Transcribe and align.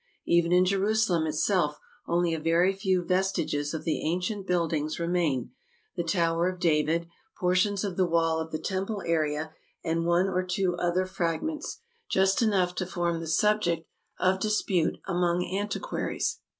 Even 0.25 0.51
in 0.51 0.65
Jerusalem 0.65 1.27
itself 1.27 1.77
only 2.07 2.33
a 2.33 2.39
very 2.39 2.73
few 2.73 3.03
vestiges 3.05 3.71
of 3.71 3.83
the 3.83 4.01
ancient 4.01 4.47
buildings 4.47 4.99
remain; 4.99 5.51
the 5.95 6.03
Tower 6.03 6.49
of 6.49 6.59
David, 6.59 7.07
portions 7.39 7.83
of 7.83 7.97
the 7.97 8.07
wall 8.07 8.39
of 8.39 8.51
the 8.51 8.57
Temple 8.57 9.03
area, 9.05 9.53
and 9.83 10.07
one 10.07 10.27
or 10.27 10.41
two 10.41 10.75
other 10.77 11.05
fragments— 11.05 11.81
just 12.09 12.41
enough 12.41 12.73
to 12.73 12.87
form 12.87 13.19
the 13.19 13.27
subject 13.27 13.85
of 14.19 14.39
dispute 14.39 14.97
among 15.07 15.45
antiquaries. 15.45 16.39